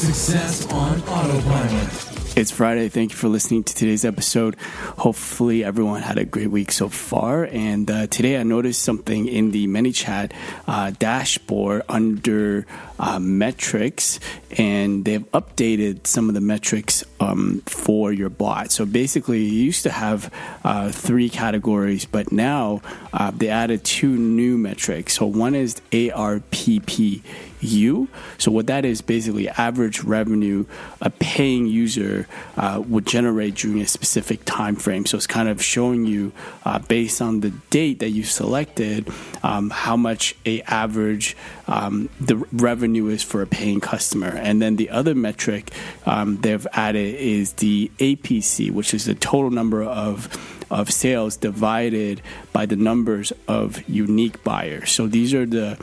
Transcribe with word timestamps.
Success 0.00 0.66
on 0.72 0.98
Autopilot. 1.02 2.10
It's 2.34 2.50
Friday. 2.50 2.88
Thank 2.88 3.10
you 3.10 3.18
for 3.18 3.28
listening 3.28 3.64
to 3.64 3.74
today's 3.74 4.02
episode. 4.06 4.56
Hopefully, 4.96 5.62
everyone 5.62 6.00
had 6.00 6.16
a 6.16 6.24
great 6.24 6.50
week 6.50 6.72
so 6.72 6.88
far. 6.88 7.44
And 7.44 7.90
uh, 7.90 8.06
today, 8.06 8.38
I 8.38 8.44
noticed 8.44 8.80
something 8.80 9.26
in 9.26 9.50
the 9.50 9.66
ManyChat 9.66 10.32
uh, 10.66 10.92
dashboard 10.92 11.82
under 11.86 12.66
uh, 12.98 13.18
metrics, 13.18 14.20
and 14.56 15.04
they've 15.04 15.30
updated 15.32 16.06
some 16.06 16.28
of 16.28 16.34
the 16.34 16.40
metrics 16.40 17.04
um, 17.30 17.62
for 17.66 18.12
your 18.12 18.30
bot. 18.30 18.72
So 18.72 18.84
basically, 18.84 19.42
you 19.42 19.64
used 19.64 19.82
to 19.84 19.90
have 19.90 20.32
uh, 20.64 20.90
three 20.90 21.28
categories, 21.28 22.04
but 22.04 22.32
now 22.32 22.82
uh, 23.12 23.30
they 23.30 23.48
added 23.48 23.84
two 23.84 24.16
new 24.16 24.58
metrics. 24.58 25.14
So 25.14 25.26
one 25.26 25.54
is 25.54 25.80
ARPP 25.92 27.22
you. 27.60 28.08
So 28.38 28.50
what 28.50 28.66
that 28.68 28.84
is 28.84 29.02
basically 29.02 29.48
average 29.48 30.02
revenue 30.02 30.64
a 31.00 31.10
paying 31.10 31.66
user 31.66 32.26
uh, 32.56 32.82
would 32.86 33.06
generate 33.06 33.54
during 33.56 33.80
a 33.80 33.86
specific 33.86 34.44
time 34.44 34.76
frame. 34.76 35.06
So 35.06 35.16
it's 35.16 35.26
kind 35.26 35.48
of 35.48 35.62
showing 35.62 36.04
you 36.04 36.32
uh, 36.64 36.78
based 36.78 37.20
on 37.20 37.40
the 37.40 37.50
date 37.70 38.00
that 38.00 38.10
you 38.10 38.24
selected 38.24 39.08
um, 39.42 39.70
how 39.70 39.96
much 39.96 40.34
a 40.46 40.62
average 40.62 41.36
um, 41.66 42.08
the 42.20 42.36
revenue 42.52 43.08
is 43.08 43.22
for 43.22 43.42
a 43.42 43.46
paying 43.46 43.80
customer. 43.80 44.28
And 44.28 44.60
then 44.60 44.76
the 44.76 44.90
other 44.90 45.14
metric 45.14 45.70
um, 46.06 46.38
they've 46.38 46.66
added 46.72 47.14
is 47.20 47.54
the 47.54 47.90
APC, 47.98 48.70
which 48.70 48.94
is 48.94 49.04
the 49.04 49.14
total 49.14 49.50
number 49.50 49.82
of 49.82 50.28
of 50.70 50.90
sales 50.92 51.36
divided 51.36 52.22
by 52.52 52.64
the 52.64 52.76
numbers 52.76 53.32
of 53.48 53.88
unique 53.88 54.42
buyers. 54.44 54.92
So 54.92 55.08
these 55.08 55.34
are 55.34 55.44
the 55.44 55.76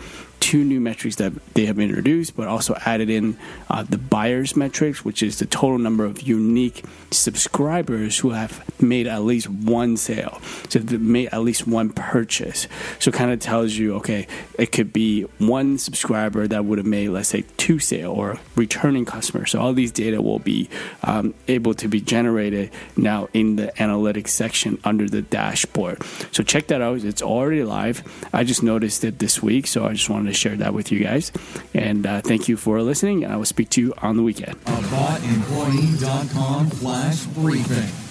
two 0.48 0.64
new 0.64 0.80
metrics 0.80 1.18
that 1.18 1.34
they 1.56 1.66
have 1.66 1.78
introduced, 1.78 2.38
but 2.38 2.48
also 2.48 2.74
added 2.86 3.10
in 3.10 3.38
uh, 3.70 3.84
the 3.84 3.98
buyers 3.98 4.56
metrics, 4.56 5.04
which 5.04 5.22
is 5.22 5.40
the 5.40 5.46
total 5.46 5.78
number 5.78 6.06
of 6.06 6.22
unique 6.22 6.86
subscribers 7.12 8.20
who 8.20 8.30
have 8.30 8.64
made 8.82 9.08
at 9.08 9.24
least 9.24 9.50
one 9.50 9.98
sale. 9.98 10.40
So 10.70 10.80
they've 10.80 11.02
made 11.02 11.28
at 11.34 11.42
least 11.42 11.68
one 11.68 11.90
purchase. 11.90 12.70
So 12.98 13.12
kind 13.12 13.32
of 13.32 13.42
tells 13.42 13.74
you, 13.74 13.96
okay, 13.96 14.26
it 14.58 14.72
could 14.72 14.94
be 14.94 15.24
one 15.38 15.78
subscriber 15.78 16.48
that 16.48 16.64
would 16.64 16.78
have 16.78 16.88
made, 16.88 17.10
let's 17.10 17.28
say, 17.28 17.44
two 17.58 17.80
sale 17.80 18.14
or 18.14 18.40
returning 18.56 19.04
customer. 19.04 19.46
So 19.48 19.60
all 19.60 19.74
these 19.74 19.92
data 19.92 20.22
will 20.22 20.40
be 20.40 20.70
um, 21.04 21.34
able 21.50 21.74
to 21.74 21.90
be 21.90 22.00
generated 22.00 22.72
now 22.96 23.28
in 23.34 23.58
the 23.58 23.74
analytics 23.76 24.30
section 24.30 24.80
under 24.86 25.10
the 25.10 25.24
dashboard. 25.24 26.02
So 26.32 26.42
check 26.42 26.68
that 26.68 26.82
out. 26.82 27.04
It's 27.04 27.22
already 27.22 27.66
live. 27.66 28.02
I 28.32 28.46
just 28.46 28.64
noticed 28.64 29.04
it 29.04 29.20
this 29.20 29.44
week, 29.44 29.68
so 29.68 29.86
I 29.86 29.92
just 29.92 30.10
wanted 30.10 30.32
to 30.32 30.37
share 30.38 30.56
that 30.58 30.74
with 30.74 30.92
you 30.92 31.00
guys. 31.00 31.32
And 31.74 32.06
uh, 32.06 32.22
thank 32.22 32.48
you 32.48 32.58
for 32.58 32.82
listening, 32.82 33.24
and 33.24 33.34
I 33.34 33.38
will 33.38 33.46
speak 33.46 33.70
to 33.72 33.82
you 33.82 33.94
on 34.02 34.18
the 34.18 34.24
weekend. 34.24 34.64
AboutEmployee.com 34.66 36.70
flash 36.70 37.26
briefing. 37.26 38.07